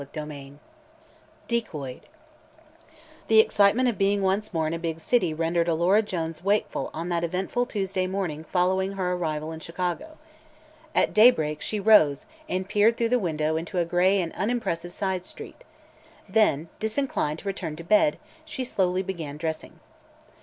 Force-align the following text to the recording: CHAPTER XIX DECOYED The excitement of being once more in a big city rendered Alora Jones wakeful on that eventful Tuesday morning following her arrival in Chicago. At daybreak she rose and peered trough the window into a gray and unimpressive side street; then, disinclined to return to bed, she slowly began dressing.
CHAPTER 0.01 0.21
XIX 0.25 0.55
DECOYED 1.47 2.01
The 3.27 3.39
excitement 3.39 3.87
of 3.87 3.99
being 3.99 4.23
once 4.23 4.51
more 4.51 4.65
in 4.65 4.73
a 4.73 4.79
big 4.79 4.99
city 4.99 5.31
rendered 5.31 5.67
Alora 5.67 6.01
Jones 6.01 6.43
wakeful 6.43 6.89
on 6.91 7.09
that 7.09 7.23
eventful 7.23 7.67
Tuesday 7.67 8.07
morning 8.07 8.43
following 8.43 8.93
her 8.93 9.13
arrival 9.13 9.51
in 9.51 9.59
Chicago. 9.59 10.17
At 10.95 11.13
daybreak 11.13 11.61
she 11.61 11.79
rose 11.79 12.25
and 12.49 12.67
peered 12.67 12.97
trough 12.97 13.11
the 13.11 13.19
window 13.19 13.57
into 13.57 13.77
a 13.77 13.85
gray 13.85 14.19
and 14.19 14.33
unimpressive 14.33 14.91
side 14.91 15.23
street; 15.23 15.63
then, 16.27 16.69
disinclined 16.79 17.37
to 17.37 17.47
return 17.47 17.75
to 17.75 17.83
bed, 17.83 18.17
she 18.43 18.63
slowly 18.63 19.03
began 19.03 19.37
dressing. 19.37 19.79